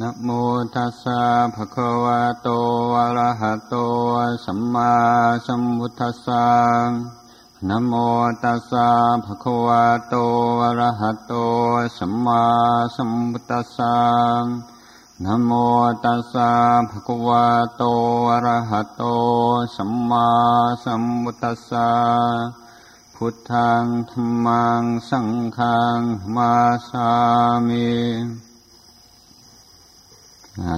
[0.00, 0.28] นะโม
[0.74, 1.20] ตัสสะ
[1.54, 2.48] ภะคะวะโต
[2.96, 3.74] อะระหะโต
[4.44, 4.92] สัมมา
[5.46, 6.46] สัมพุทธัสสะ
[7.68, 7.92] นะโม
[8.42, 8.88] ตัสสะ
[9.24, 10.14] ภะคะวะโต
[10.62, 11.32] อะระหะโต
[11.98, 12.44] สัมมา
[12.96, 13.96] สัมพุทธัสสะ
[15.24, 15.50] นะโม
[16.04, 16.50] ตัสสะ
[16.90, 17.44] ภะคะวะ
[17.76, 17.82] โต
[18.30, 19.02] อะระหะโต
[19.76, 20.28] สัมมา
[20.84, 21.90] สัมพุทธัสสะ
[23.14, 25.98] พุทธังธรรมังสังฆัง
[26.36, 26.52] มา
[26.88, 27.10] สา
[27.66, 28.45] มิ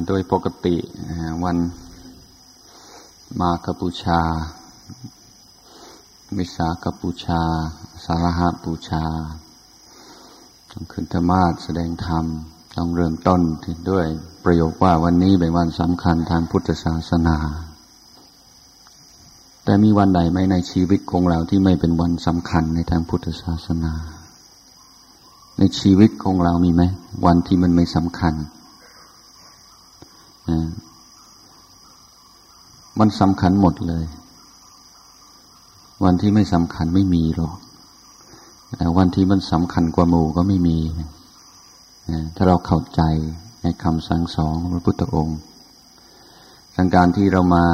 [0.06, 0.76] โดยปกติ
[1.44, 1.58] วัน
[3.40, 4.20] มาคบูชา
[6.38, 7.42] วิสาขบูชา
[8.04, 9.04] สารหาบูชา
[10.70, 12.24] ต้องขึ้นธรรมาสแสดงธรรม
[12.76, 13.40] ต้องเริ่มต้น
[13.90, 14.06] ด้วย
[14.44, 17.36] ประโยคว่าวันนี้เป็นวันสำคัญทางพุทธศาสนา
[19.64, 23.92] แต่มีวันใดไหมในชีวิตของเราที่ไม่เป็นวันสำคัญในทางพุทธศาสนา
[25.58, 26.82] ในชีวิตของเรามีไหม
[27.26, 28.34] วันที่มันไม่สำคัญ
[32.98, 34.04] มันสำคัญหมดเลย
[36.04, 37.56] วันที่ไม่สำคัญไม่มีหรอก
[38.76, 40.78] แต่วันที่มันสำคัญกว่าหมู่ก็ไม่มี
[42.34, 43.02] ถ้าเราเข้าใจ
[43.62, 45.38] ในคำสั่งสอนของพระพุทธองค์
[46.76, 47.64] สังการที่เรามา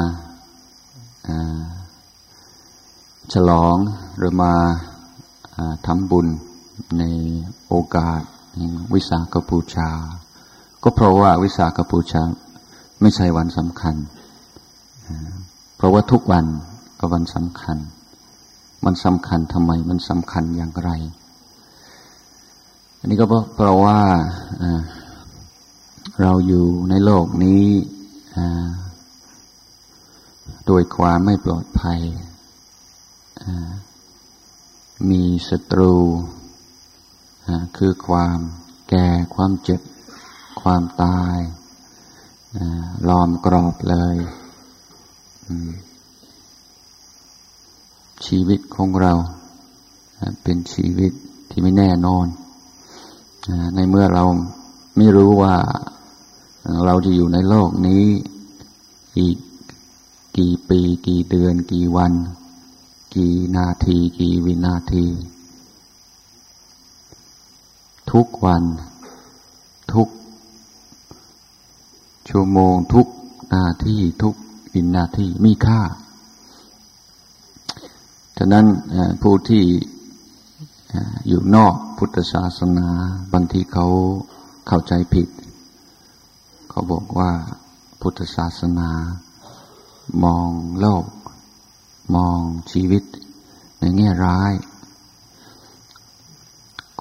[3.33, 3.77] ฉลอง
[4.17, 4.53] หรือมา
[5.85, 6.27] ทำบุญ
[6.99, 7.03] ใน
[7.67, 8.21] โอกาส
[8.93, 9.89] วิสาขบูชา
[10.83, 12.23] ก็เพราะว่าวิสาขบูชา
[13.01, 13.95] ไม่ใช่วันสำคัญ
[15.75, 16.45] เพราะว่าทุกวัน
[16.99, 17.77] ก็วันสำคัญ
[18.85, 20.91] มันสำคัญทำไม มันสำคัญอย่างไร
[22.99, 23.99] อันนี้ก็เพราะว่า
[26.21, 27.65] เราอยู่ในโลกนี้
[30.65, 31.99] โดยความไม่ปลอดภัย
[35.09, 35.95] มีศัตรู
[37.77, 38.39] คือความ
[38.89, 39.81] แก่ ความเจ็บ
[40.61, 41.37] ความตาย
[43.07, 44.17] ล้อมกรอบเลย
[48.25, 49.13] ชีวิตของเรา
[50.43, 51.11] เป็นชีวิต
[51.49, 52.27] ที่ไม่แน่นอน
[53.75, 54.23] ในเมื่อเรา
[54.97, 55.55] ไม่รู้ว่า
[56.85, 58.05] เราจะอยู่ในโลกนี้
[59.19, 59.37] อีก
[60.37, 62.13] กี่ปี กี่เดือน กี่วัน
[63.15, 65.05] กี่นาที กี่วินาที
[68.11, 68.63] ทุกวัน
[69.93, 70.07] ทุก
[72.29, 73.07] ชั่วโมงทุก
[73.53, 74.35] นาทีทุก
[74.73, 75.81] อินนาทีมีค่า
[78.37, 78.65] ฉะนั้น
[79.21, 79.63] ผู้ที่
[81.27, 82.89] อยู่นอกพุทธศาสนา
[83.33, 83.87] บางทีเขา
[84.67, 85.29] เข้าใจผิด
[86.69, 87.31] เขาบอกว่า
[88.01, 88.89] พุทธศาสนา
[90.23, 90.49] มอง
[90.79, 91.05] โลก
[92.15, 92.39] มอง
[92.71, 93.03] ชีวิต
[93.79, 94.53] ในแง่ร้าย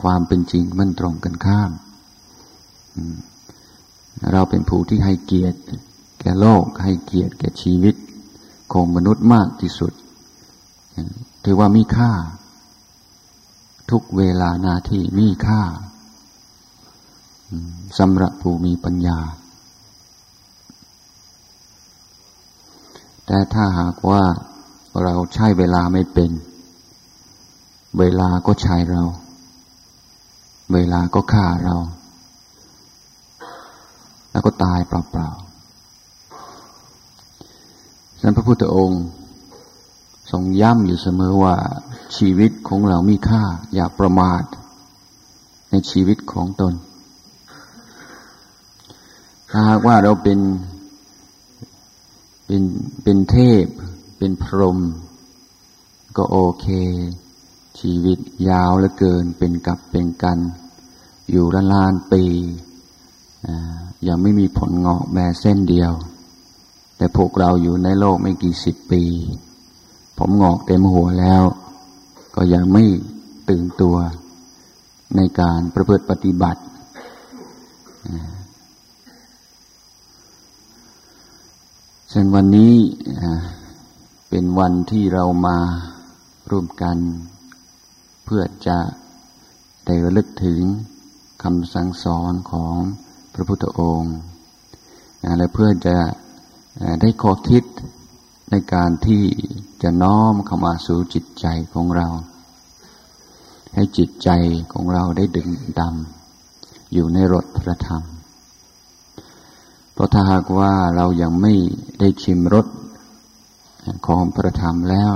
[0.02, 1.70] ความเป็นจริงมันตรงกันข้าม
[4.32, 5.58] เราเป็นผู้ที่ให้เกียรติ
[6.20, 7.94] แก่โลกให้เกียรติแก่ชีวิต
[8.72, 9.92] ของมนุษย์มากที่สุด
[11.44, 12.12] ถือว่ามีค่า
[13.90, 15.62] ทุกเวลานาทีมีค่า
[17.98, 19.18] สำหรับผู้มีปัญญา
[23.26, 24.22] แต่ถ้าหากว่า
[25.02, 26.30] เราใช้เวลาไม่เป็น
[27.98, 29.02] เวลาก็ใช้เรา
[30.72, 31.76] เวลาก็ฆ่าเรา
[34.34, 35.38] แล้วก็ตายเปล่าๆ
[38.18, 39.02] ฉะนั้นพระพุทธองค์
[40.30, 41.56] ทรงย้ำอยู่เสมอว่า
[42.16, 43.42] ชีวิตของเรามีค่า
[43.74, 44.42] อย่าประมาท
[45.70, 46.74] ในชีวิตของตน
[49.50, 50.38] ถ้าหากว่าเราเป็น
[52.46, 52.62] เป็น
[53.02, 53.64] เป็นเทพ
[54.18, 54.78] เป็นพรหม
[56.16, 56.66] ก็โอเค
[57.80, 58.18] ชีวิต
[58.48, 60.38] ยาวเหลือเกิน เป็นกับเป็นกัน
[61.30, 62.24] อยู่ล้านล้านปี
[64.09, 65.93] ยังไม่มีผลงอกแม้เส้นเดียว
[66.97, 69.03] แต่พวกเราอยู่ในโลกไม่กี่สิบปี
[70.19, 71.43] ผมงอกเต็มหัวแล้ว
[72.34, 72.84] ก็ยังไม่
[73.49, 73.97] ตื่นตัว
[75.17, 76.62] ในการประพฤติปฏิบัติ
[82.11, 82.75] ฉะนั้นวันนี้
[84.29, 85.58] เป็นวันที่เรามา
[86.50, 86.97] ร่วมกัน
[88.25, 88.79] เพื่อจะ
[89.87, 90.61] ได้ระลึกถึง
[91.43, 92.76] คำสั่งสอนของ
[93.34, 94.16] พระพุทธองค์
[95.38, 95.96] และเพื่อจะ
[97.00, 97.64] ได้ข้อคิด
[98.50, 99.22] ในการที่
[99.82, 102.08] จะน้อมเข้ามาสู่จิตใจของเรา
[103.75, 104.31] ให้จิตใจ
[104.72, 105.48] ของเราได้ดึง
[105.81, 108.02] ดำอยู่ในรถพระธรรม
[109.92, 111.54] เพราะถ้าหากว่าเรายังไม่
[112.00, 112.66] ได้ชิมรส
[114.06, 115.12] ของพระธรรมแล้ว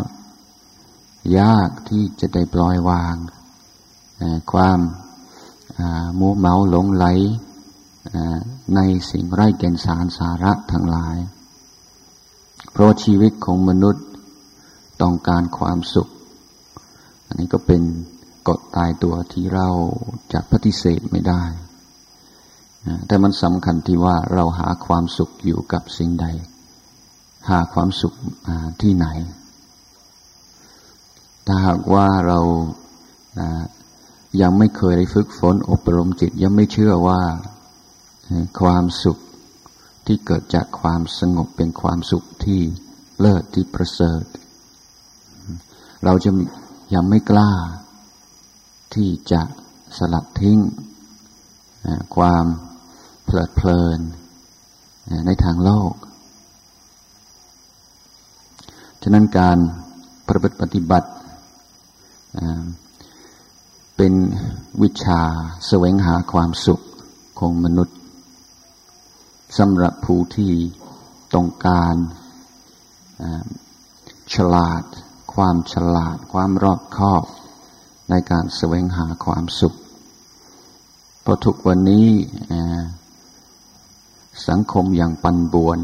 [1.38, 3.16] ยากที่จะได้ปล่อยวาง
[4.52, 4.78] ความ
[6.18, 7.06] มัวเมาหลงไหล
[8.74, 11.16] ในสิ่งไร้แก่นสารสาระทั้งหลาย
[12.72, 14.06] เพราะชีวิตของมนุษย์
[15.02, 16.08] ต้องการความสุข
[17.26, 17.82] อันนี้ก็เป็น
[18.48, 19.68] กฎตายตัวที่เรา
[20.32, 21.44] จะปฏิเสธไม่ได้
[23.06, 26.26] แต่มันสำคัญที่ว่าเราหาความสุขอยู่กับสิ่งใด
[27.48, 28.14] หาความสุข
[28.82, 29.06] ที่ไหน
[31.46, 32.40] ถ้าหากว่าเรา
[34.40, 37.20] ยังไม่เคยได้ฝึกฝนอบรมจิต ยังไม่เชื่อว่า
[38.60, 39.18] ความสุข
[40.06, 42.60] ที่เกิดจากความสงบเป็นความสุขที่
[43.20, 44.24] เลิศที่ประเสริฐ
[46.04, 46.30] เราจะ
[46.94, 47.52] ยังไม่กล้า
[48.94, 49.42] ที่จะ
[49.98, 50.58] สลัดทิ้ง
[52.16, 52.46] ความ
[53.24, 53.98] เพลิดเพลิน
[55.26, 55.92] ในทางโลก
[59.02, 59.58] ฉะนั้นการ
[60.26, 61.08] ประพฤติปฏิบัติ
[63.96, 64.12] เป็น
[64.82, 65.20] วิชา
[65.66, 66.80] แสวงหาความสุข
[67.38, 67.97] ของมนุษย์
[69.56, 70.52] สำหรับผู้ที่
[71.34, 71.94] ต้องการ
[74.34, 74.82] ฉลาด
[75.34, 77.24] ความฉลาด ความรอบคอบ
[78.10, 79.74] ในการแสวงหาความสุข
[81.20, 82.08] เพราะทุกวันนี้
[84.48, 85.80] สังคมอย่างปันบวน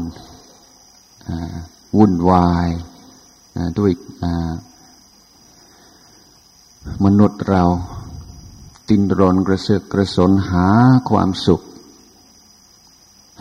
[1.97, 2.69] วุ่นวาย
[3.79, 3.91] ด้วย
[7.05, 7.63] มนุษย์เรา
[8.89, 10.67] ตินรนกระเสือกกระสนหา
[11.09, 11.61] ความสุข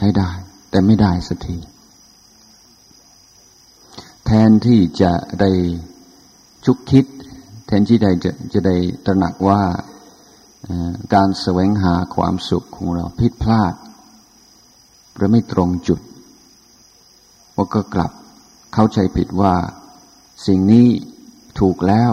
[0.05, 0.33] ให้ได้
[0.71, 1.59] แต่ไม่ได้สักที
[4.27, 5.51] แทนที่จะได้
[6.65, 7.05] ชุกคิด
[7.67, 9.63] แทนที่ใดจะจะได้ตระหนักว่า
[11.15, 13.75] การแสวงหาความสุขของเราผิดพลาด
[15.15, 16.01] หรือไม่ตรงจุด
[17.55, 18.13] ว่าก็กลับ
[18.75, 19.55] เข้าใจผิดว่า
[20.47, 20.87] สิ่งนี้
[21.61, 22.13] ถูกแล้ว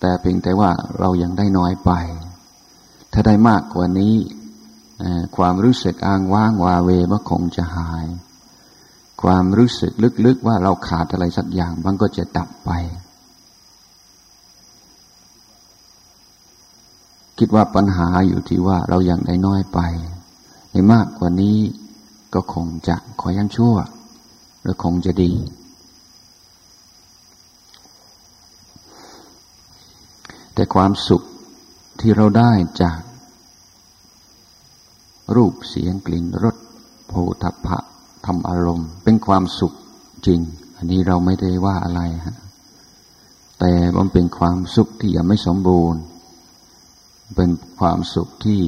[0.00, 1.90] แต่เพียงแต่ว่าเรายังได้น้อยไป
[3.12, 4.14] ถ้าได้มากกว่านี้
[5.36, 8.06] ความรู้สึกอ้างว้างวาเวมันคงจะหาย
[9.22, 9.92] ความรู้สึก
[10.24, 12.70] ลึกๆว่าเราขาดอะไรสักอย่างมันก็จะดับไป
[17.38, 19.80] คิดว่าปัญหาอยู่ที่ว่าเรายังได้น้อยไป
[20.70, 21.58] ในมากกว่านี้
[22.34, 23.76] ก็คงจะขอยังชั่ว
[24.62, 25.32] หรือคงจะดี
[30.54, 31.22] แต่ความสุข
[32.00, 32.52] ที่เราได้
[32.82, 32.98] จาก
[35.36, 36.56] รูปเสียงกลิ่นรส
[37.08, 37.78] โผฏฐะ
[38.26, 39.72] ทำอารมณ์ เป็นความสุข
[40.26, 40.40] จริง
[40.76, 42.36] อันนี้เราไม่ได้ว่าอะไรฮะ
[43.58, 46.00] แต่มันเป็นความสุขที่ยังไม่สมบูรณ์
[47.36, 48.60] เป็นความสุขที่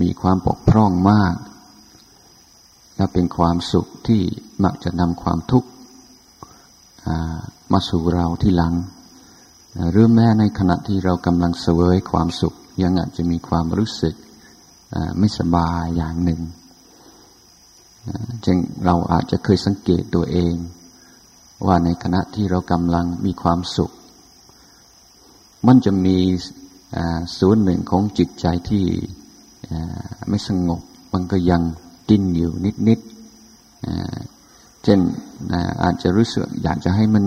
[0.00, 1.34] มีความปกพร่องมาก
[2.96, 4.22] และเป็นความสุขที่
[4.64, 5.68] มักจะนำความทุกข์
[7.72, 8.74] มาสู่เราที่หลัง
[9.90, 14.14] หรือแม้ในขณะที่เรากำลังเสวยความสุขยังอาจจะมีความรู้สึก
[15.18, 16.40] ไม่สบายอย่างหนึ่ง
[18.44, 20.54] จึงเราอาจจะเคยสังเกตตัวเอง
[21.66, 23.90] ว่าในขณะที่เรากำลังมีความสุข
[25.66, 26.18] มันจะมี
[27.38, 28.84] ส่วนหนึ่งของจิตใจที่
[30.28, 30.80] ไม่สงบ
[31.12, 31.62] มันก็ยัง
[32.08, 32.52] ดิ้นอยู่
[32.88, 35.00] นิดๆเช่น
[35.82, 37.24] อาจจะรู้สึกอยากจะให้มัน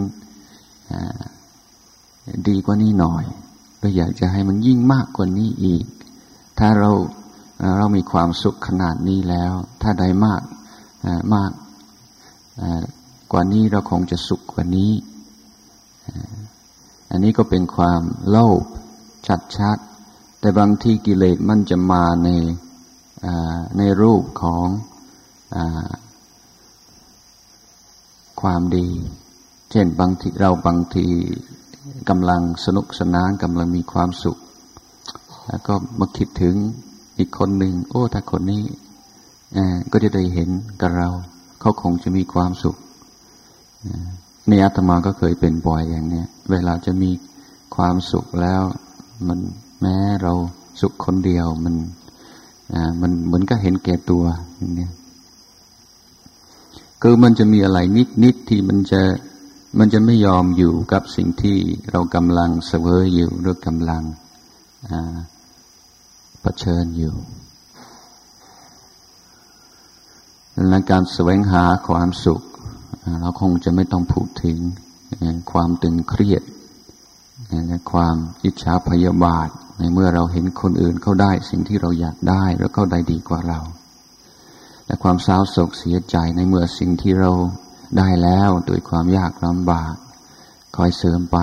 [2.48, 3.24] ดีกว่านี้หน่อย
[3.78, 5.86] หรืออยากจะให้มันยิ่งมากกว่านี้อีก
[6.60, 6.92] ถ้าเรา
[7.78, 10.42] เรามีความสุขขนาดนี้แล้ว ถ้าได้มาก
[11.34, 11.52] มาก
[13.32, 14.92] กว่านี้เราคงจะสุขกว่านี้
[17.12, 18.64] อันนี้ก็เป็นความโลภ
[19.58, 22.30] ชัดๆ แต่บางทีกิเลสมันจะมาใน
[23.78, 24.68] ในรูปของ
[25.56, 25.58] อ
[28.42, 28.88] ความดี
[29.72, 31.08] เช่นบางทีเราบางที
[32.10, 34.38] กำลังสนุกสนานกำลังมีความสุข
[35.48, 36.56] แล้วก็มาคิดถึง
[37.18, 38.64] อีกคนหนึ่ง โอ้ถ้าคนนี้
[39.92, 40.50] ก็จะได้เห็น
[40.82, 41.10] กับเรา
[41.60, 42.76] เขาคงจะมีความสุข
[44.48, 47.12] ในอาตมาก็เคยเป็นบ่อยอย่างเนี้ยเวลาจะมี
[47.76, 48.64] ความสุขแล้ว
[49.28, 49.40] มัน
[49.82, 50.34] แม้เรา
[50.82, 51.76] สุขคนเดียวมัน
[53.02, 54.24] มันเหมือนก็เห็นแก่ตัว
[54.58, 54.92] อย่างเนี้ย
[57.02, 59.02] คือมันจะมีอะไรนิดนิดที่มันจะ
[59.80, 61.58] มันจะไม่ยอมอยู่กับสิ่งที่
[61.92, 64.04] เรากำลังเสวยอยู่หรือกำลัง
[66.42, 67.16] เผชิญอยู่
[70.70, 72.42] และการแสวงหาความสุข
[73.22, 74.58] เราคงจะไม่ต้องพูดถึง
[75.52, 76.44] ความตึงเครียด
[77.68, 83.60] และความอิจฉาพยาบาท ในเมื่อเราเห็นคนอื่นเขาได้สิ่งที่เราอยากได้แล้วเขาได้ดีกว่าเรา
[84.86, 87.32] และความเศร้าโศกเสียใจในเมื่อสิ่งที่เรา
[87.98, 89.96] ได้แล้วโดยความยากลำบาก
[90.76, 91.38] คอยเสริมไป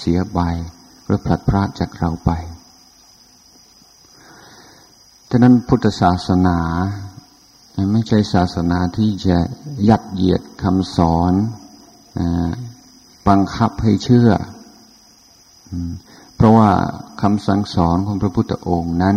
[0.00, 0.40] เสียไป
[1.06, 2.30] หรือพลัดพรากจากเราไป
[5.32, 6.58] ฉะนั้นพุทธศาสนา
[7.92, 9.38] ไม่ใช่ศาสนาที่จะ
[9.88, 11.32] ยัดเยียดคำสอน
[13.28, 14.30] บังคับให้เชื่อ
[16.36, 16.70] เพราะว่า
[17.22, 19.16] คำสั่งสอนของพระพุทธองค์นั้น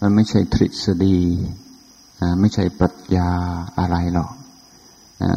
[0.00, 1.18] มันไม่ใช่ทฤษฎี
[2.40, 3.30] ไม่ใช่ปรัชญา
[3.78, 4.32] อะไรหรอก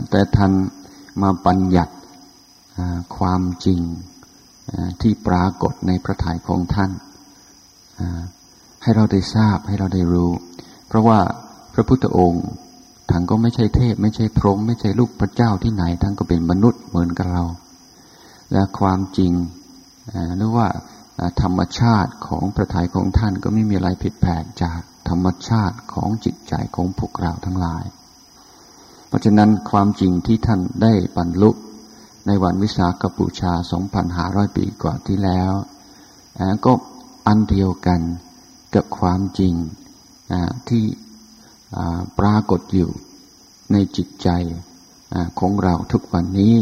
[0.09, 0.51] แต่ท่าน
[1.21, 1.95] มาบัญญัติ
[3.17, 3.81] ความจริง
[5.01, 6.91] ที่ปรากฏในพระทัยของท่าน
[8.83, 10.31] ให้เราได้ทราบให้เราได้รู้
[10.87, 11.19] เพราะว่า
[11.73, 12.45] พระพุทธองค์
[13.09, 17.43] ท่านก็ไม่ใช่เทพ ไม่ใช่พรหมไม่ใช่ลูกพระเจ้าที่ไหนท่านก็เป็นมนุษย์เหมือนกับเรา
[18.51, 19.33] และความจริง
[20.37, 20.67] หรือว่า
[21.41, 27.83] ธรรมชาติของพระทัยของท่านก็ไม่มีอะไรผิดแผกจากธรรมชาติของจิตใจของพวกเราทั้งหลาย
[29.07, 31.51] เพราะฉะนั้นความจริงที่ท่านได้บรรลุ
[32.27, 33.53] ในวันวิสาขบูชา
[34.03, 35.51] 2,500 ปีกว่าที่แล้ว
[36.65, 36.73] ก็
[37.27, 38.01] อันเดียวกัน
[38.75, 39.53] กับความจริง
[40.69, 40.83] ที่
[42.19, 42.91] ปรากฏอยู่
[43.71, 44.29] ในจิตใจ
[45.39, 46.55] ของเราทุกวันนี้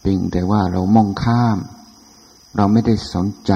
[0.00, 1.58] เพียงแต่ว่าเรามองข้าม
[2.56, 3.52] เราไม่ได้สนใจ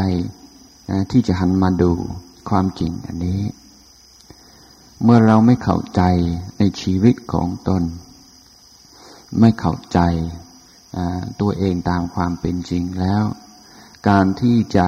[1.10, 1.92] ที่จะหันมาดู
[2.48, 3.42] ความจริงอันนี้
[5.02, 6.02] เมื่อเราไม่เข้าใจ
[6.58, 7.82] ในชีวิตของตน
[9.40, 10.00] ไม่เข้าใจ
[11.40, 13.24] ตัวเองตามความเป็นจริงแล้ว
[14.08, 14.86] การที่จะ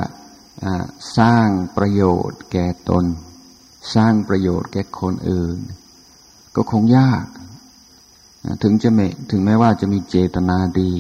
[1.19, 3.05] สร้างประโยชน์แก่ตน
[3.95, 5.59] สร้างประโยชน์แก่คนอื่น
[6.57, 7.25] ก็คงยาก
[8.63, 10.93] ถึงจะไม่ถึงแม้ว่าจะมีเจตนาดี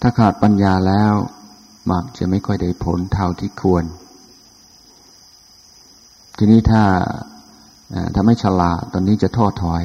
[0.00, 1.12] ถ้าขาดปัญญาแล้ว
[1.90, 3.84] มักจะไม่ค่อยได้ผลเท่าที่ควร
[6.36, 6.84] ทีนี้ถ้า
[8.14, 9.84] ถ้าไม่ฉลาดตอนนี้จะท้อถอย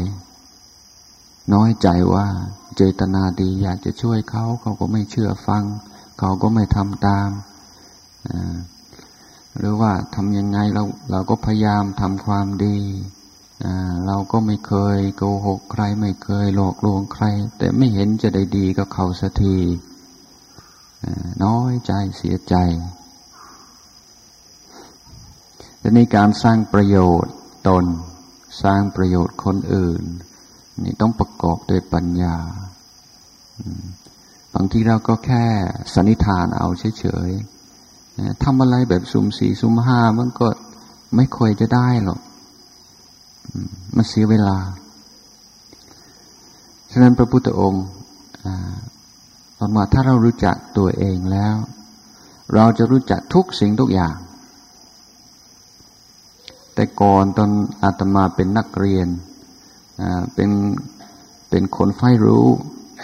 [1.54, 2.28] น้อยใจว่า
[2.76, 5.64] เจตนาดีอยากจะช่วยเขาเขาก็ไม่เชื่อฟัง
[6.20, 7.30] เขาก็ไม่ทำตาม
[9.58, 12.78] หรือว่าทำยังไงเราเราก็พยายามทำความดี
[14.08, 17.26] เราก็ไม่เคยโกหกใครไม่เคยหลอกลวงใคร
[17.58, 19.58] แต่ไม่เห็นจะได้ดีกับเขาสักที
[21.44, 22.56] น้อยใจเสียใจ
[25.80, 27.34] และในการสร้างประโยชน์
[27.68, 27.86] ตน
[28.64, 30.04] สร้างประโยชน์คนอื่น
[30.84, 32.36] นี่ต้องประกอบด้วยปัญญา
[34.56, 35.46] บางทีเราก็แค่
[35.94, 36.68] สันนิษฐานเอา
[37.00, 37.57] เฉยๆ
[38.44, 40.48] ทำอะไรแบบสุ่มสี่สุ่มห้ามันก็
[41.16, 42.20] ไม่ค่อยจะได้หรอก
[43.96, 44.58] มันเสียเวลา
[46.92, 47.86] ฉะนั้นพระพุทธองค์
[49.58, 51.56] ตอนว่าถ้าเรารู้จักตัวเองแล้ว
[52.54, 54.16] เราจะรู้จักทุกสิ่งทุกอย่าง
[56.74, 57.50] แต่ก่อนตอน
[57.84, 59.08] อาตมาเป็นนักเรียน
[60.34, 60.50] เป็น
[61.50, 62.48] เป็นคนใฝ่รู้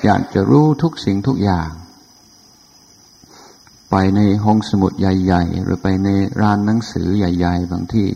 [0.04, 1.70] อยากจะรู้ทุกสิ่งทุกอย่าง
[3.96, 6.10] ไปในห้องสมุดใหญ่ ๆ หรือไปใน
[6.42, 8.08] ร้านหนังสือใหญ่ ๆ บางที่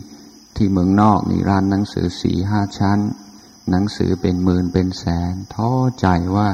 [0.56, 2.98] ที่เมืองนอกนี่ร้านหนังสือสี่ห้าชั้น
[3.70, 5.70] หนังสือเป็นหมื่นเป็นแสนท้อ
[6.00, 6.06] ใจ
[6.36, 6.48] ว่า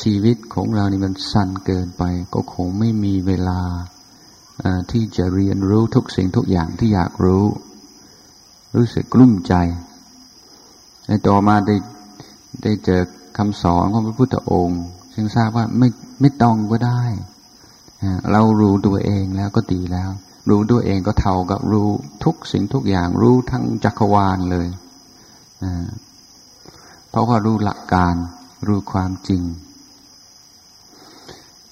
[0.00, 2.02] ชีวิตของเรานี่มันสั้นเกินไป
[2.34, 3.60] ก็คงไม่มีเวลา
[4.90, 7.44] ที่จะเรียนรู้ทุกสิ่งทุกอย่างที่อยากรู้
[8.76, 9.54] รู้สึกกลุ้มใจ
[11.06, 11.76] ในต่อมาได้
[12.62, 13.02] ได้เจอ
[13.36, 14.82] คำสอนของพระพุทธองค์
[15.14, 15.88] จึงทราบว่าไม่
[16.20, 17.02] ไม่ต้องก็ได้
[18.32, 20.10] เรารู้ตัวเองแล้วก็ดีแล้ว
[20.48, 21.88] รู้ตัวเองก็เท่ากับรู้
[22.24, 24.68] ทุกสิ่งทุกอย่าง รู้ทั้งจักรวาลเลย
[27.10, 28.14] เพราะว่ารู้หลักการ
[28.66, 29.42] รู้ความจริง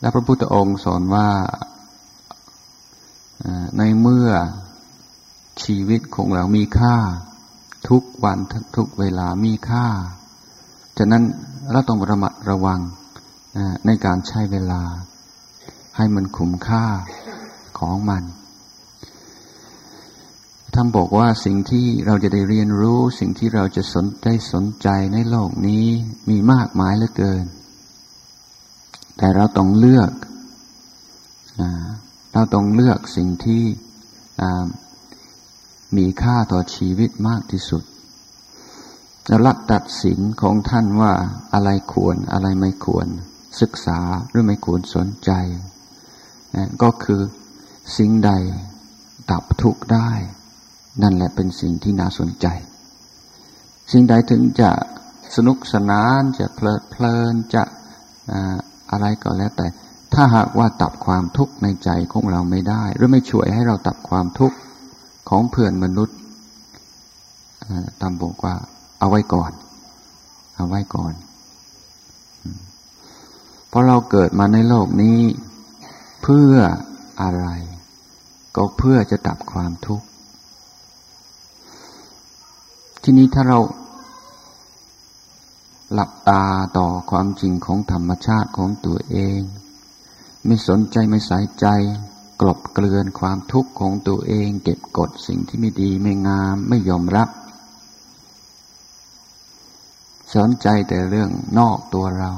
[0.00, 1.28] และพระพุทธองค์สอนว่า
[3.78, 4.30] ในเมื่อ
[5.62, 6.96] ชีวิตของเรามีค่า
[7.88, 8.38] ทุกวัน
[8.76, 9.86] ทุกเวลามีค่า
[10.98, 11.22] ฉะนั้น
[11.70, 12.80] เราต้องระมัดระวัง
[13.86, 14.82] ในการใช้เวลา
[15.96, 16.86] ให้มันคุ้มค่า
[17.78, 18.24] ของมัน
[20.74, 25.86] ท่านบอกว่าสิ่งที่เราจะได้เรียนรู้ สิ่งที่เราจะสนได้สนใจในโลกนี้
[26.28, 27.44] มีมากมายเหลือเกิน
[29.16, 30.10] แต่เราต้องเลือก
[32.32, 33.64] เราต้องเลือกสิ่งที่
[35.96, 37.82] มีค่าต่อชีวิตมากที่สุด
[39.28, 41.12] จะลักตัดสินของท่านว่า
[41.54, 43.06] อะไรควรอะไรไม่ควร
[43.60, 45.30] ศึกษาหรือไม่ควรสนใจ
[46.82, 47.20] ก็คือ
[47.96, 48.30] สิ่งใด
[49.30, 50.10] ดับทุกข์ได้
[51.02, 52.46] นั่นแหละเป็นสิ่งที่น่าสนใจ
[53.92, 54.70] สิ่งใดถึงจะ
[55.36, 57.62] สนุกสนานจะเพลิดเพลินจะ
[58.90, 59.66] อะไรก็แล้วแต่
[60.14, 64.56] ถ้าหากว่าตับความทุกข์ในใจของเราไม่ได้ หรือไม่ช่วยให้เราตับความทุกข์
[65.28, 66.16] ของเพื่อนมนุษย์
[68.00, 68.54] ตามบอกว่า
[68.98, 69.52] เอาไว้ก่อน
[70.56, 71.12] เอาไว้ก่อน
[73.68, 75.18] เพราะเราเกิดมาในโลกนี้
[76.22, 76.54] เพื่อ
[77.22, 77.46] อะไร
[78.56, 80.06] ก็เพื่อจะดับความทุกข์
[83.02, 83.58] ทีนี้ถ้าเรา
[85.92, 86.44] หลับตา
[86.78, 89.40] ต่อความจริงของธรรมชาติของตัวเอง
[90.46, 91.66] ไม่สนใจไม่ใส่ใจ
[92.40, 97.28] กลบเกลื่อนความทุกข์ของตัวเอง เก็บกดสิ่งที่ไม่ดีไม่งามไม่ยอมรับ
[100.34, 102.30] สนใจแต่เรื่องนอกตัวเรา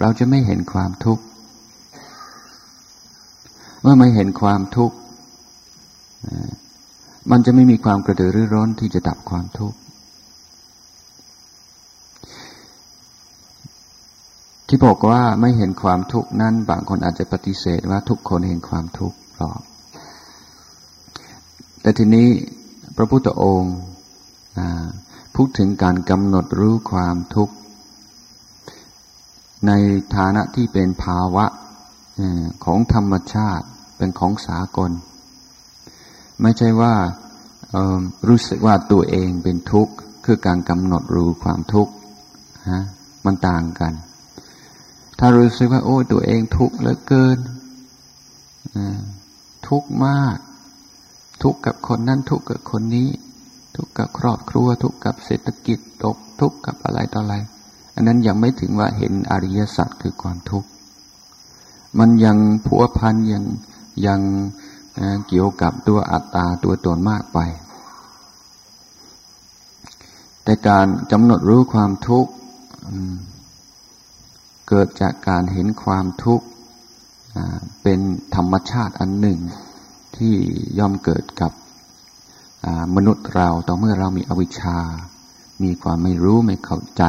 [0.00, 1.24] เราจะไม่เห็นความทุกข์
[3.84, 4.96] เมื่อไม่เห็นความทุกข์
[7.30, 9.78] มันจะไม่มีความกระตือรือร้นที่จะดับความทุกข์
[14.68, 19.60] ที่บอกว่าไม่เห็นความทุกข์นั้น บางคนอาจจะปฏิเสธว่าทุกคนเห็นความทุกข์หรอก
[21.80, 22.28] แต่ทีนี้
[22.96, 23.76] พระพุทธองค์
[25.34, 27.54] พูดถึงการกำหนดรู้ความทุกข์
[29.66, 29.72] ใน
[30.16, 31.46] ฐานะที่เป็นภาวะ
[32.64, 34.90] ของธรรมชาติ เป็นของสากล
[36.42, 36.94] ไม่ใช่ว่า
[38.28, 41.92] รู้สึกว่าตัวเองเป็นทุกข์ คือการกำหนดรู้ความทุกข์
[42.70, 42.82] ฮะ
[43.24, 43.92] มันต่างกัน
[45.18, 47.38] ถ้ารู้สึกว่า โอ้ตัวเองทุกข์เหลือเกิน
[49.68, 50.38] ทุกข์มาก
[51.42, 53.08] ทุกข์กับคนนั้นทุกข์กับคนนี้
[53.76, 57.34] ทุกข์กับครอบครัว ทุกข์กับเศรษฐกิจตก ทุกข์กับอะไรต่ออะไร
[57.94, 60.68] อันนั้นยังไม่ถึงว่าเห็นอริยสัจคือความทุกข์
[61.98, 62.36] มันยัง
[62.66, 63.44] ผัวพันยัง
[64.06, 64.20] ยัง
[65.28, 67.38] เกี่ยวกับตัวอัตตาตัวตนมากไป
[70.44, 72.32] แต่การกำหนดรู้ความทุกข์
[74.68, 76.46] เกิดจากการเห็นความทุกข์
[77.82, 78.00] เป็น
[78.34, 79.38] ธรรมชาติอันหนึ่ง
[80.16, 80.34] ที่
[80.78, 81.52] ย่อมเกิดกับ
[82.96, 84.78] มนุษย์เราต่อเมื่อเรามีอวิชชา
[85.62, 87.04] มีความไม่รู้ไม่เข้าใจ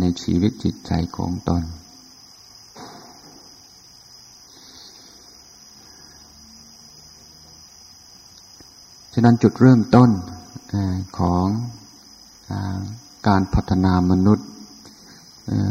[0.00, 10.10] ในชีวิตจิตใจของตนะนั้นจุดเริ่มต้น
[11.18, 11.46] ของ
[13.28, 14.48] การพัฒนามนุษย์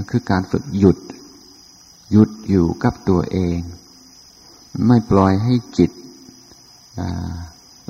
[0.09, 0.97] คือการฝึกหยุด
[2.11, 3.59] หยุดอยู่กับตัวเอง
[4.87, 5.91] ไม่ปล่อยให้จิต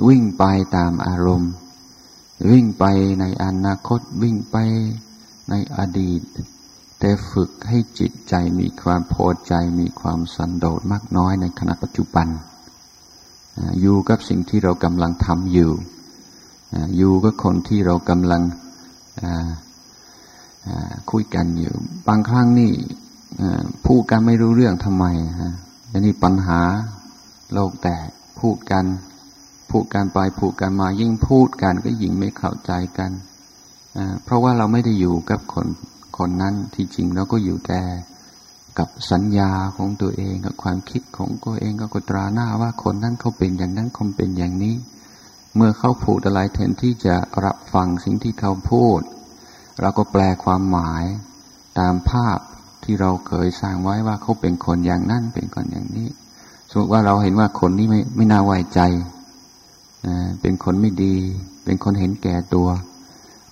[0.08, 0.44] วิ่งไป
[0.76, 1.52] ตามอารมณ์
[2.50, 2.84] วิ่งไป
[3.20, 4.56] ในอนาคตวิ่งไป
[5.50, 6.20] ในอดีต
[6.98, 12.28] แต่ฝึกให้จิตใจมีความพอใจมีความสันโดษมากน้อยในขณะปัจจุบัน
[13.80, 15.70] อยู่กับสิ่งที่เรากำลังทำอยู่
[16.96, 18.42] อยู่กับคนที่เรากำลัง
[21.10, 21.74] คุยกันอยู่
[22.08, 22.72] บางครั้งนี่
[23.86, 25.06] พูดกันไม่รู้เรื่องทำไม
[25.40, 25.52] ฮะ
[25.90, 26.60] อันนี้ปัญหา
[27.52, 28.08] โลกแตก
[28.40, 28.84] พูดกัน
[29.70, 33.10] พูดกันไปพูดกันมา ยิ่งพูดกันก็ยิ่งไม่เข้าใจกัน
[34.24, 35.66] เพราะว่าเราไม่ได้อยู่กับคน
[36.18, 37.80] คนนั้นที่จริงเราก็อยู่แต่
[38.78, 44.74] กับสัญญาของตัวเองกับความคิดของตัวเองก็กตราหน้าว่าคนนั้นเขาเป็นอย่างนั้นคงเป็นอย่างนี้
[45.54, 49.00] เมื่อเขาพูดอะไรแทนที่จะรับฟังสิ่งที่เขาพูด
[49.80, 51.04] เราก็แปลความหมาย
[51.78, 52.38] ตามภาพ
[52.84, 56.08] ที่เราเคยสร้างไว้ว่าเขาเป็นคนอย่างนั้นเป็นคนอย่างนี้
[56.70, 58.80] สมมติว่าเราเห็นว่าคนนี้ไม่ไม่น่าไว้ใจ
[60.40, 61.16] เป็นคนไม่ดี
[61.64, 62.68] เป็นคนเห็นแก่ตัว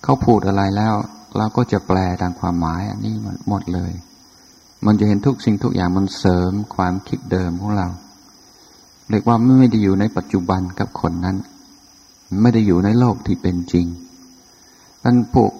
[0.03, 0.95] เขาพูดอะไรแล้ว
[1.37, 3.15] เราก็จะแปลตามความหมายอันนี้
[3.49, 3.93] หมดเลย
[4.87, 7.89] มันจะเห็นทุกสิ่งทุกอย่างมันเสริมความคิดเดิมของเรา
[9.11, 11.37] เรียกว่าไม่ได้อยู่ในปัจจุบันกับคนนั้น
[12.41, 13.87] ไม่ได้อยู่ในโลกที่เป็นจริง
[15.03, 15.53] มันพวก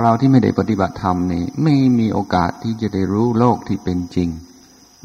[0.00, 4.28] เราที่ไม่ได้ปฏิบัติธรรมนี่ไม่มีโอกาสที่จะได้รู้โลกที่เป็นจริง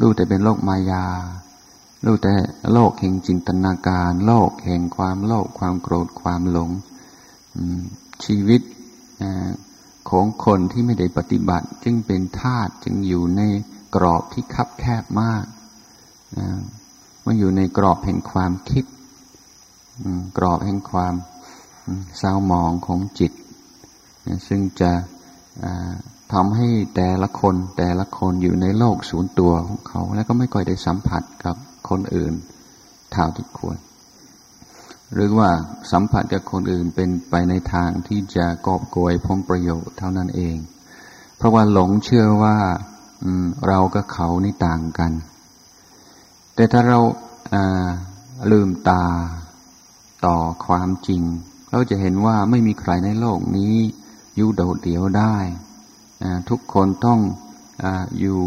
[0.02, 1.06] รู้แต่เป็นโลกมายา
[2.06, 2.34] รู้แต่
[2.74, 6.70] โลกแห่งจินตนาการ โลกแห่งความโลภความโกรธความหลง
[8.24, 8.62] ชีวิต
[10.10, 13.42] ของคนที่ไม่ได้ปฏิบัติ จึงเป็นธาตุจึงอยู่ใน
[13.96, 15.46] กรอบที่คับแคบมาก
[17.26, 18.86] มันอยู่ในกรอบแห่งความคิด
[20.38, 21.14] กรอบแห่งความ
[22.18, 23.32] เศร้าหมองของจิต
[24.48, 24.92] ซึ่งจะ
[26.34, 31.56] ทำให้แต่ละคนแต่ละคนอยู่ในโลกศูนย์ตัวของเขา แล้วก็ไม่ค่อยได้สัมผัสกับ
[31.90, 32.34] คนอื่น
[33.12, 33.78] เท่าที่ควร
[35.14, 35.50] หรือว่า
[35.92, 40.58] สัมผัสกับคนอื่นเป็นไปในทางที่จะกอบโกยผลประโยชน์เท่านั้นเอง
[41.38, 42.58] เพราะว่าหลงเชื่อว่า
[43.68, 45.12] เรากับเขานี่ต่างกัน
[46.56, 47.00] แต่ถ้าเรา
[48.52, 49.06] ลืมตา
[50.26, 51.24] ต่อความจริง
[51.72, 53.76] เราจะเห็นว่าไม่มีใครในโลกนี้
[54.36, 55.38] อยู่โดดเดี่ยวได้
[56.50, 57.20] ทุกคนต้อง
[57.84, 57.86] อ
[58.20, 58.40] อยู่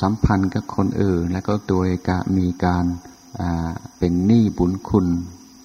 [0.00, 2.84] สัมพันธ์กับคนอื่น และก็โดยกามีการ
[3.98, 5.06] เป็นหนี้บุญคุณ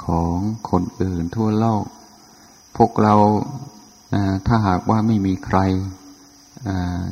[0.06, 0.36] ของ
[0.70, 1.86] คนอื่นทั่วโลก
[2.78, 3.16] พวกเรา
[4.48, 5.60] ถ้าหากว่าไม่มีใคร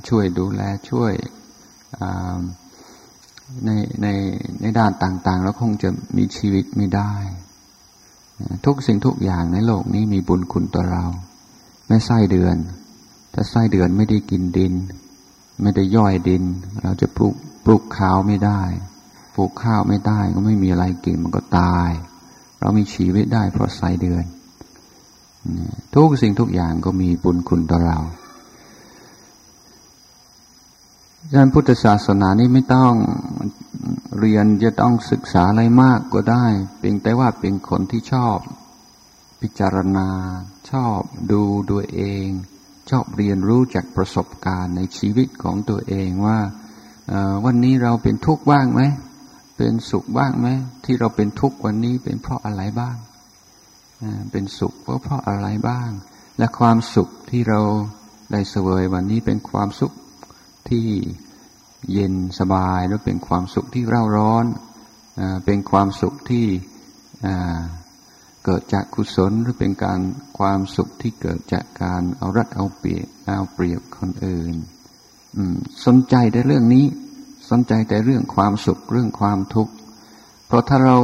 [0.08, 1.14] ช่วยดูแลช่วย
[3.66, 3.70] ใน
[4.02, 4.08] ใน
[4.62, 7.14] ในด้านต่างๆ แล้วคงจะมีชีวิตไม่ได้
[8.66, 11.06] ทุกสิ่งทุกอย่างในโลกนี้มีบุญคุณต่อเรา
[11.88, 12.58] ไม่ไส้เดือน
[13.34, 14.74] ถ้าไส้เดือนไม่ได้กินดิน
[15.62, 16.44] ไม่ได้ย่อยดิน
[16.84, 18.62] เราจะปลูกปลูกข้าวไม่ได้
[19.40, 21.92] ลูกข้าวไม่ได้ก็ไม่มีอะไรกินมันก็ตาย
[22.60, 24.26] เรามีชีวิตได้เพราะไส้เดือน
[25.96, 28.00] ทุกสิ่งทุกอย่างก็มีบุญคุณต่อเรา
[31.32, 32.94] ดังนั้นพุทธศาสนานี่ไม่ต้อง
[34.20, 36.46] เรียนจะต้องศึกษาอะไรมากก็ได้
[36.78, 38.38] เพียงแต่ว่าเป็นคนที่ชอบ
[39.42, 40.10] พิจารณา
[40.72, 42.28] ชอบดูตัวเอง
[42.90, 46.40] ชอบเรียนรู้จากประสบการณ์ในชีวิตของตัวเองว่า
[47.46, 48.82] วันนี้เราเป็นทุกข์บ้างไหม
[49.60, 50.48] เป็นสุขบ้างไหม
[50.86, 52.98] ที่เราเป็นทุกข์วันนี้เป็นเพราะอะไรบ้าง
[54.32, 55.90] เป็นสุขเพราะเพราะอะไรบ้าง
[56.38, 57.62] และความสุขที่เรา
[58.32, 59.94] ได้เสวยวันนี้เป็นความสุข
[60.70, 60.88] ที่
[61.92, 64.46] เย็นสบายหรือเป็นความสุขที่เร่าร้อน
[65.46, 66.46] เป็นความสุขที่
[68.46, 70.00] เกิดจากกุศลหรือเป็นการ
[70.40, 74.54] ความสุขที่เกิดจากการเอารัดเอาเปรียบเอาเปรียบคนอื่น
[75.86, 76.86] สนใจแต่เรื่องนี้
[77.50, 79.74] สนใจแต่เรื่องความสุขเรื่องความทุกข์
[80.48, 80.98] เพราะถ้าเรา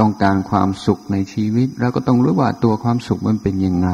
[0.00, 3.90] ต้องการความสุขในชีวิต เราก็ต้องรู้ว่าตัวความสุขมันเป็นยังไง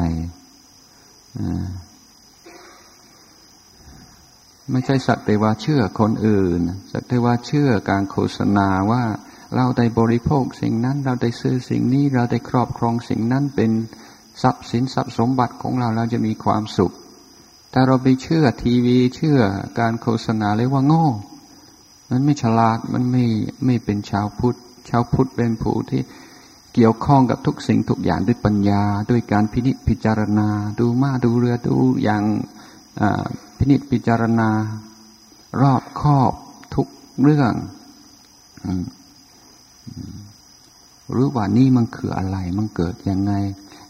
[4.71, 6.59] ไม่ใช่สักแต่ว่าเชื่อคนอื่น
[6.91, 9.03] สักแต่ว่าเชื่อการโฆษณาว่า
[9.55, 13.71] เราได้บริโภคสิ่งนั้น เราได้ซื้อสิ่งนี้ เราได้ครอบครองสิ่งนั้นเป็น
[14.41, 16.93] ทรัพย์สินทรัพย์สมบัติของเราเราจะมีความสุข
[17.71, 19.39] แต่เราไปเชื่อทีวีเชื่อ
[19.79, 21.07] การโฆษณาเลยว่าโง่
[22.09, 23.23] มันไม่ฉลาดมันไม่
[23.65, 24.55] ไม่เป็นชาวพุทธ
[24.89, 26.01] ชาวพุทธเป็นผู้ที่
[26.73, 32.23] เกี่ยวข้องกับทุกสิ่งทุกอย่างด้วยปัญญา ด้วยการพินิจพิจารณา ดูมาดูเรือดูอย่าง
[33.57, 34.49] พินิจพิจารณา
[35.61, 36.33] รอบครอบ
[36.75, 36.87] ทุก
[37.21, 37.53] เรื่อง
[41.15, 43.33] รู้ว่านี่มันคืออะไร มันเกิดยังไง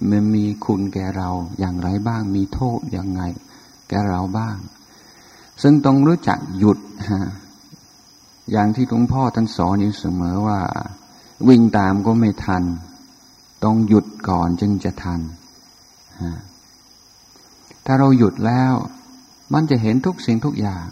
[0.09, 1.29] มันมีคุณแก่เรา
[1.59, 3.21] อย่างไรบ้าง มีโทษยังไง
[3.89, 4.57] แก่เราบ้าง
[5.61, 6.79] ซึ่งต้องรู้จักหยุด
[7.11, 7.21] ฮะ
[8.51, 10.59] อย่างที่หลวงพ่อท่านสอนอยู่เสมอว่า
[11.47, 12.63] วิ่งตามก็ไม่ทัน
[13.63, 15.19] ต้องหยุดก่อนจึงจะทัน
[17.85, 18.73] ถ้าเราหยุดแล้ว
[19.53, 20.85] มันจะเห็นทุกสิ่งทุกอย่าง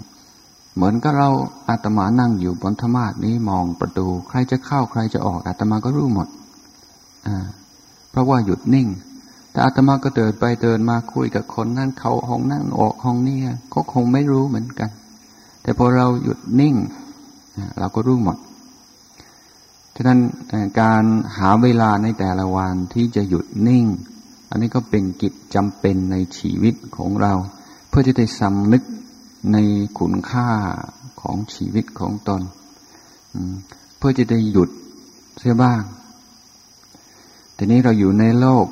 [0.75, 1.29] เหมือนกับเรา
[1.69, 6.27] อาตมานั่งอยู่บนธรรมาสนี้มองประตู ใครจะเข้าใครจะออกอาตมาก็รู้หมด
[8.09, 8.87] เพราะว่าหยุดนิ่ง
[9.51, 13.37] แต่อาตมาก็เดินไปเดินมาคุยกับคนนั่นเขาห้องนั่งออกห้องนี้
[13.73, 14.89] ก็คงไม่รู้เหมือนกัน
[15.61, 16.75] แต่พอเราหยุดนิ่ง
[17.79, 18.37] เราก็รู้หมด
[19.95, 20.19] ฉะนั้น
[20.81, 21.03] การ
[21.37, 23.85] หาเวลาในแต่ละวันที่จะหยุดนิ่ง
[24.49, 27.33] อันนี้ก็เป็นกิจจำเป็นในชีวิตของเรา
[27.89, 28.83] เพื่อจะได้สำนึก
[29.53, 29.57] ใน
[29.99, 30.49] คุณค่า
[31.21, 32.41] ของชีวิตของตน
[33.97, 34.69] เพื่อจะได้หยุด
[35.39, 35.83] เสียบ้าง
[37.57, 38.67] ทีนี้เราอยู่ในโลก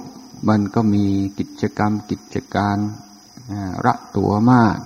[0.49, 1.05] มันก็มี
[1.39, 2.77] กิจกรรมกิจการ
[3.85, 4.77] ระตัวมาก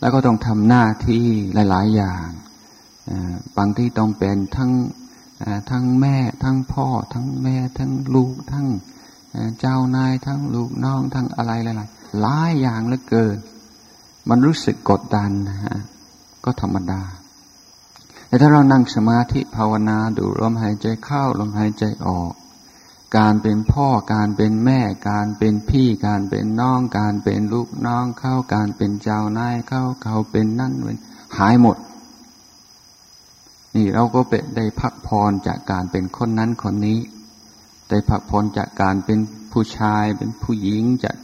[0.00, 1.24] แล้วก็ต้องทำหน้าที่
[1.70, 2.28] หลาย ๆ อย่าง
[3.56, 4.72] บางที่ต้องเป็นทั้ง
[5.70, 8.66] ทั้งแม่ทั้งพ่อ ทั้งแม่ทั้งลูกทั้ง
[9.60, 13.36] เจ้านายทั้งลูกน้องทั้งอะไรหลายๆหลายอย่างเหลือเกิน
[14.28, 15.76] มันรู้สึกกดดันนะฮะ
[16.44, 17.02] ก็ธรรมดา
[18.26, 22.32] แต่ถ้าเรานั่งสมาธิภาวนาดูลมหายใจเข้าลมหายใจออก
[23.18, 30.98] การเป็นพ่อการเป็นแม่ การเป็นพี่ การเป็นน้อง การเป็นลูกน้องเข้าการเป็นเจ้านายเข้าเขาเป็นนั่นเป็น
[31.38, 31.76] หายหมด
[33.76, 36.98] นี่เราก็เป็นได้พักพรจากการเป็นคนนั้นคนนี้
[37.90, 39.18] ได้พักพรจากการเป็น
[39.52, 41.16] ผู้ชายเป็นผู้หญิงจาก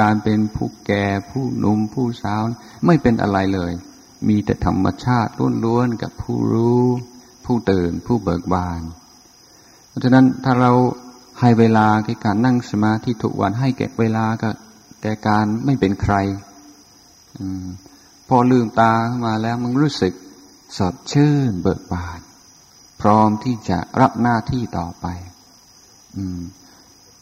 [0.00, 2.42] การเป็นผู้แก่ ผู้หนุ่มผู้สาว
[2.86, 3.72] ไม่เป็นอะไรเลย
[4.28, 5.30] มีแต่ธรรมชาติ
[5.64, 6.84] ล้วนๆกับผู้รู้
[7.44, 8.82] ผู้ตื่นผู้เบิกบาน
[9.88, 10.72] เพราะฉะนั้นถ้าเรา
[11.40, 14.54] ให้เวลาแก่การนั่งสมาธิทุกวันให้แก่เวลากับ
[15.02, 16.14] แก่การไม่เป็นใคร
[17.36, 17.40] อ
[18.28, 20.12] พอลืมตาขึ้นมาแล้วมันรู้สึก
[20.78, 22.20] สดชื่นเบิกบาน
[23.00, 25.06] พร้อมที่จะรับหน้าที่ต่อไป
[26.16, 26.40] อืม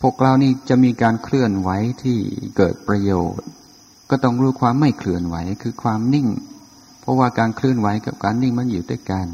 [0.01, 1.71] พวกเรานี่จะมีการเคลื่อนไหว
[2.03, 2.19] ที่
[2.57, 3.49] เกิดประโยชน์
[4.11, 6.29] ก็ต้องรู้ความไม่เคลื่อนไหวคือความนิ่ง
[7.01, 9.27] เพราะว่าการเคลื่อนไหวกับการนิ่งมันอยู่ด้วยกัน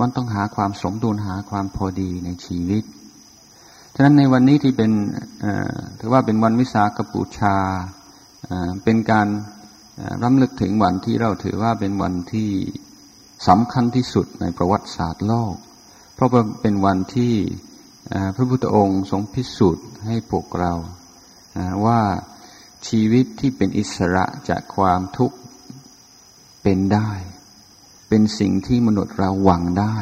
[0.00, 2.84] มันต้องหาความสมดุลหาความพอดีในชีวิต
[3.94, 4.90] ฉะนั้นในวันนี้ที่เป็น
[5.98, 7.56] ถือว่าเป็นวันวิสาขบูชา
[8.84, 9.28] เป็นการ
[10.22, 12.50] รำลึกถึงวันที่เราถือว่าเป็นวันที่
[13.48, 15.54] สำคัญที่สุดในประวัติศาสตร์โลก
[16.14, 16.30] เพราะ
[16.62, 17.34] เป็นวันที่
[18.36, 20.72] พระพุทธองค์ทรงพิสูจน์ให้พวกเรา
[21.86, 22.00] ว่า
[22.86, 25.36] ชีวิตที่เป็นอิสระจากความทุกข์
[26.62, 27.10] เป็นได้
[28.08, 29.96] เป็นสิ่งที่มนุษย์เราหวังได้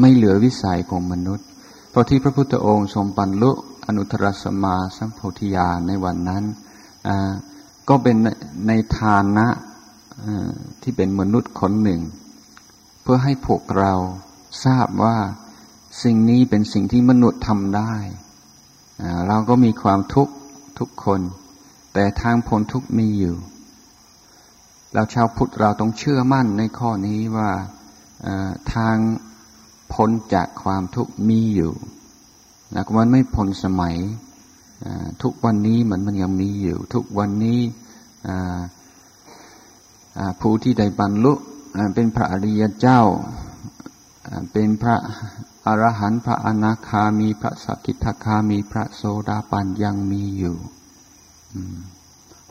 [0.00, 1.46] ไม่เหลือวิสัยของมนุษย์
[1.90, 3.52] เพราะที่พระพุทธองค์ทรงบรรลุ
[3.86, 6.44] อนุตตรสมาสัมโพธิญาณในวันนั้น
[7.94, 8.18] ก็เป็น
[8.68, 9.46] ในฐานะ
[10.82, 12.00] ที่เป็นมนุษย์คนหนึ่ง
[13.02, 13.92] เพื่อให้พวกเรา
[14.64, 15.16] ทราบว่า
[16.02, 17.94] สิ่งนี้เป็นสิ่งที่มนุษย์ทำได้
[19.28, 20.34] เราก็มีความทุกข์
[20.78, 21.20] ทุกคน
[21.94, 23.36] แต่ทางพ้นทุกข์มีอยู่
[24.94, 27.50] เราชาวพุทธเราต้องเชื่อมั่นในข้อนี้ว่า
[28.74, 28.96] ทาง
[29.92, 31.72] พ้นจากความทุกข์มีอยู่
[32.72, 33.96] แล้วมันไม่พ้นสมัย
[35.22, 37.60] ทุกวันนี้มันมันยังมีอยู่ ทุกวันนี้
[40.40, 41.32] ผู้ที่ได้บรรลุ
[41.94, 43.02] เป็นพระอริยเจ้า
[44.52, 44.96] เป็นพระ
[45.66, 50.56] อรหันต์พระอนาคามีพระสกิทาคามีพระโสดาบันยังมีอยู่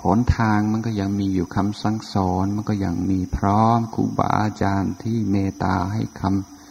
[0.03, 6.21] หนทางมันก็ยังมีอยู่คำสั่งสอนมันก็ยังมีพร้อมครูบาอาจารย์ที่เมตตาให้ค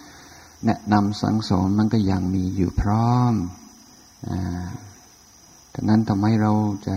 [0.09, 3.35] ำแนะนำสั่งสอนมันก็ยังมีอยู่พร้อม
[5.73, 6.53] ดังนั้นทำไมเรา
[6.87, 6.97] จะ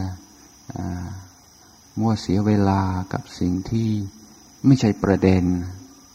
[2.00, 2.82] มัวเสียเวลา
[3.14, 3.90] กับสิ่งที่
[4.66, 5.44] ไม่ใช่ประเด็น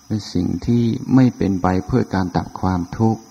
[0.06, 0.82] เป็นสิ่งที่
[1.14, 3.22] ไม่เป็นไปเพื่อการตัดความทุกข์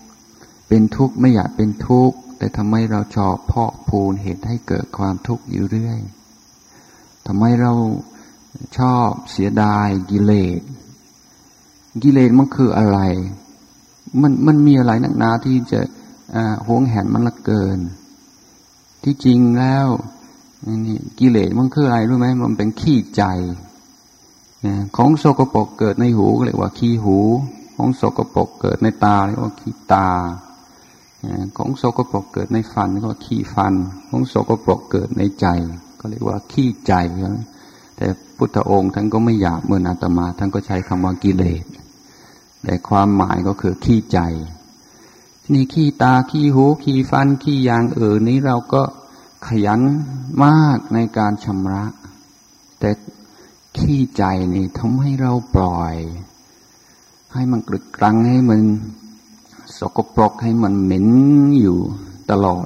[0.68, 6.00] เป็นทุกข์ไม่อยากเป็นทุกข์ แต่ทำไมเราชอบเพาะพูนเหตุให้เกิดความทุกข์อยู่เรื่อย
[7.26, 7.74] ทำไมเรา
[8.78, 10.62] ชอบเสียดายกิเลส
[12.04, 13.00] กิเลสมันคืออะไร
[14.22, 15.82] มันมันมีอะไรนักหนาที่จะ
[16.68, 17.80] หวงแหนมันละเกิน
[19.04, 19.88] ที่จริงแล้ว
[20.86, 23.24] นี่กิเลสมันคืออะไรรู้ไหมมันเป็นขี้ใจ
[24.98, 27.18] ของโสกปกเกิดในหูเรียกว่าขี้หู
[27.76, 30.10] ของโสกปกเกิดในตาเรียกว่าขี้ตา
[31.58, 33.74] ของโสกปกเกิดในฟันเรียกว่าขี้ฟัน
[34.10, 35.48] ของโสกปกเกิดในใจ
[36.00, 36.94] ก็เรียกว่าขี้ใจ
[37.98, 41.66] แต่พุทธองค์ท่านก็ไม่อยากเมื่อนาตมา ท่านก็ใช้คำว่ากิเลส
[42.64, 44.20] แต่ความหมายก็คือขี้ใจ
[45.54, 48.82] นี่ขี้ตาขี้หูขี้ฟันขี้ยางเออนี้เราก็
[49.46, 49.82] ขยัน
[50.44, 51.86] มากในการชำระ
[52.80, 52.90] แต่
[53.78, 54.24] ขี้ใจ
[54.54, 55.96] นี่ทำให้เราปล่อย
[57.34, 58.62] ให้มันกรึกกรังให้มัน
[59.80, 61.08] สกปรกให้มันเหม็น
[61.62, 61.80] อยู่
[62.32, 62.66] ตลอด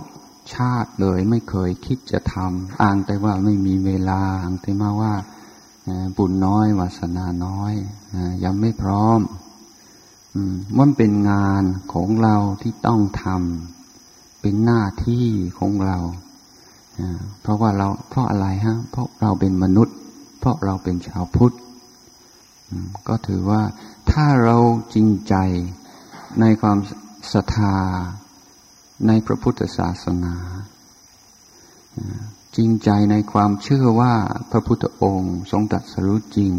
[0.53, 5.13] ชาติเลยไม่เคยคิดจะทำอ้างแต่ว่าไม่มีเวลาอ้างแต่มาว่า
[6.17, 7.73] บุญน้อยวาสนาน้อย
[8.43, 9.19] ยังไม่พร้อม
[10.77, 15.27] มันเป็นงานของเราที่ต้องทำเป็นหน้าที่
[15.59, 15.97] ของเรา
[17.41, 19.95] เพราะว่าเราเพราะอะไรฮะ เพราะเราเป็นมนุษย์
[20.39, 21.55] เพราะเราเป็นชาวพุทธ
[23.07, 23.61] ก็ถือว่า
[24.11, 24.57] ถ้าเรา
[24.93, 25.35] จริงใจ
[26.41, 26.77] ในความ
[27.33, 27.75] ศรัทธา
[29.07, 30.35] ในพระพุทธศาสนา
[32.55, 34.13] จริงใจในความเชื่อว่า
[34.51, 36.53] พระพุทธองค์ทรงตรัสรู้จริง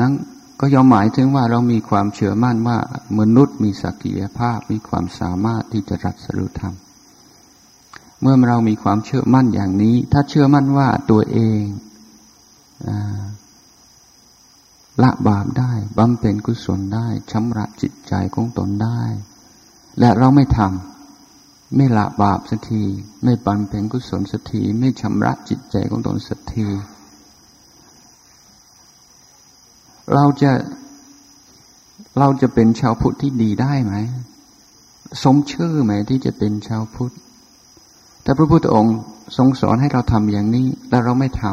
[0.00, 0.12] นั้น
[0.60, 2.78] ก็ยอมหมายถึงว่าเรามีความเชื่อมั่นว่า
[3.18, 6.74] มนุษย์มีศักยภาพมีความสามารถที่จะรัสรู้ธรรม
[8.20, 11.62] เมื่อเรามีความเชื่อมั่นอย่างนี้ ถ้าเชื่อมั่นว่าตัวเอง
[15.02, 19.02] ละบาปได้บำเพ็ญกุศลได้ชำระจิตใจของตนได้
[19.98, 22.82] และเราไม่ทำไม่ละบาปสักที
[23.24, 26.68] ไม่ปันเพ็ญกุศลสักที ไม่ชำระจิตใจของตนสักที
[30.12, 30.52] เราจะ
[32.18, 33.94] เราจะเป็นชาวพุทธที่ดีได้ไหม
[35.22, 37.14] สมชื่อไหมที่จะเป็นชาวพุทธ
[38.26, 38.96] แต่พระพุทธองค์
[39.36, 41.52] ทรงสอนให้เราทำอย่างนี้แล้วเราไม่ทำ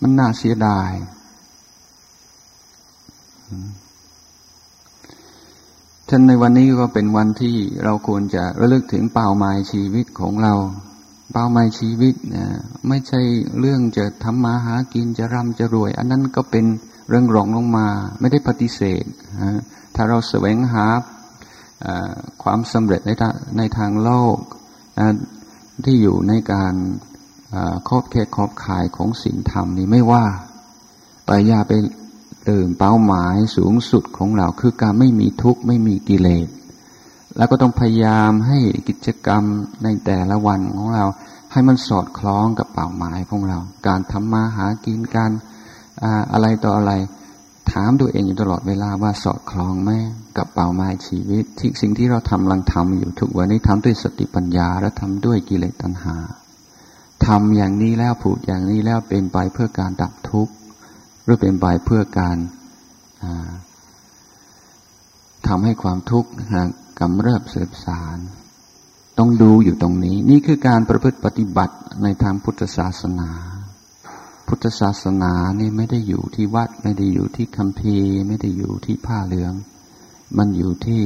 [0.00, 0.90] มันน่าเสียดาย
[6.08, 10.54] ท่านในวันนี้ก็เป็นวันที่เราควรจะระลึกถึงเป้าหมายชีวิตของเรา
[11.32, 12.46] เป้าหมายชีวิตนะ
[12.88, 13.20] ไม่ใช่
[13.58, 16.64] เรื่องจะทำมาหากินจะร่ำจะรวย อันนั้นก็เป็น
[17.08, 17.86] เรื่องรองลงมา
[18.20, 19.04] ไม่ได้ปฏิเสธ
[19.94, 20.86] ถ้าเราแสวงหา
[22.42, 23.10] ความสำเร็จใน
[23.58, 24.38] ในทางโลก
[25.84, 26.74] ที่อยู่ในการ
[27.88, 30.26] ครอบแค่ขอบขายของสิ่งธรรมนี่ไม่ว่า
[31.26, 31.72] แต่อย่าไป
[32.46, 36.48] เดิมเป้าหมายสูงสุดของเราคือการไม่มีทุกข์ไม่มีกิเลส
[37.36, 38.58] แล้วก็ต้องพยายามให้
[38.88, 39.42] กิจกรรม
[39.84, 41.04] ในแต่ละวันของเรา
[41.52, 45.30] ให้มันสอดคล้องกับเป้าหมายของเรา การทำมาหากินการ
[46.32, 46.92] อะไรต่ออะไร
[47.72, 49.90] ถามตัวเองอยู่ตลอดเวลาว่าสอดคล้องไหม
[50.36, 56.16] กับเป้าหมายชีวิต ที่สิ่งที่เราทำลังทำอยู่ทุกวันนี้ทำด้วยสติปัญญาและทำด้วยกิเลสตัณหา
[57.26, 60.54] ทำอย่างนี้แล้วผูดอย่างนี้แล้วเป็นไปเพื่อการดับทุกข์
[61.24, 62.36] หรือเป็นไปเพื่อการ
[65.46, 66.30] ทำให้ความทุกข์
[67.00, 68.18] กำเริบเสบสาร
[69.18, 73.30] ต้องดูอยู่ตรงนี้ นี่คือการประพฤติปฏิบัติในทางพุทธศาสนา
[74.46, 77.96] พุทธศาสนานี่ไม่ได้อยู่ที่วัด ไม่ได้อยู่ที่คำพี
[78.28, 79.54] ไม่ได้อยู่ที่ผ้าเหลือง
[80.36, 81.02] มันอยู่ที่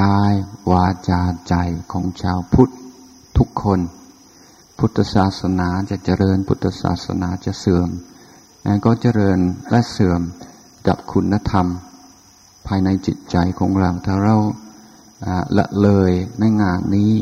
[0.00, 0.32] กาย
[0.70, 1.54] วาจาใจ
[1.92, 2.72] ของชาวพุทธ
[3.38, 3.80] ทุกคน
[4.78, 7.88] พุทธศาสนาจะเจริญพุทธศาสนาจะเสื่อม
[8.84, 9.38] ก็เจริญ
[9.70, 10.22] และเสื่อม
[10.86, 11.66] กับคุณธรรม
[12.66, 14.36] ภายในจิตใจของเราถ้าเรา
[15.58, 17.12] ละเลยในงานนี้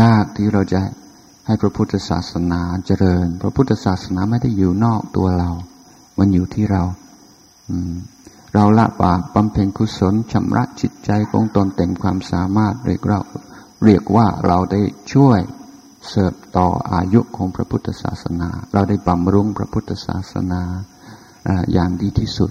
[0.00, 0.80] ยากที่เราจะ
[1.46, 5.50] ให้พระพุทธศาสนาเจริญ พระพุทธศาสนาไม่ได้อยู่นอกตัวเรา
[6.18, 6.82] มันอยู่ที่เรา
[8.54, 13.20] เราละบาปบำเพ็ญกุศลชำระจิตใจของตนเต็มความสามารถเรียกเรา
[13.84, 14.82] เรียกว่าเราได้
[15.12, 15.40] ช่วย
[16.08, 20.62] เสริมต่ออายุของพระพุทธศาสนา เราได้บำรุงพระพุทธศาสนา
[21.72, 22.50] อย่างดีที่สุด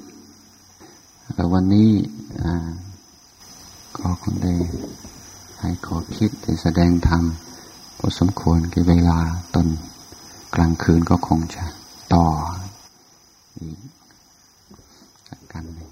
[1.54, 1.92] วันนี้
[3.98, 4.56] ก็คงได้
[5.62, 7.24] ให้ขอคิดได้แสดงธรรม
[7.98, 9.18] พอสมควรกี่เวลา
[9.54, 9.68] ตอน
[10.56, 11.64] กลางคืนก็คงจะ
[12.14, 12.26] ต่อ
[13.58, 13.78] อีก
[15.52, 15.90] กันหนึ่ง